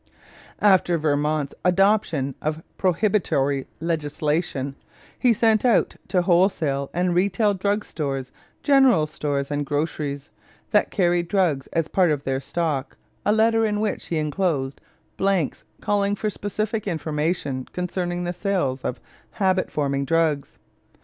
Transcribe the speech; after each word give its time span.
After 0.63 0.97
Vermont's 0.97 1.53
adoption 1.63 2.33
of 2.41 2.63
prohibitory 2.79 3.67
legislation, 3.79 4.75
he 5.19 5.31
sent 5.31 5.63
out 5.63 5.95
to 6.07 6.23
wholesale 6.23 6.89
and 6.91 7.13
retail 7.13 7.53
drug 7.53 7.85
stores, 7.85 8.31
general 8.63 9.05
stores, 9.05 9.51
and 9.51 9.63
groceries 9.63 10.31
that 10.71 10.89
carried 10.89 11.27
drugs 11.27 11.67
as 11.67 11.85
a 11.85 11.89
part 11.91 12.09
of 12.09 12.23
their 12.23 12.39
stock 12.39 12.97
a 13.27 13.31
letter 13.31 13.63
in 13.63 13.79
which 13.79 14.09
were 14.09 14.17
inclosed 14.17 14.81
blanks 15.17 15.65
calling 15.81 16.15
for 16.15 16.31
specific 16.31 16.87
information 16.87 17.65
concerning 17.71 18.23
the 18.23 18.33
sale 18.33 18.79
of 18.83 18.99
habit 19.33 19.69
forming 19.69 20.03
drugs. 20.03 20.57